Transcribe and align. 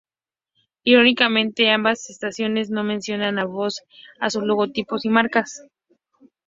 Irónicamente, 0.83 1.69
ambas 1.69 2.09
estaciones 2.09 2.71
no 2.71 2.83
mencionan 2.83 3.37
a 3.37 3.45
Fox 3.45 3.83
en 4.19 4.31
sus 4.31 4.41
logotipos 4.43 5.05
o 5.05 5.09
marcas. 5.11 5.61